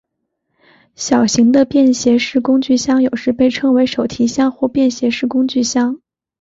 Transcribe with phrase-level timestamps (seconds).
[0.95, 6.01] 小型的便携式工具箱有时被称为手提箱或便携式工具箱。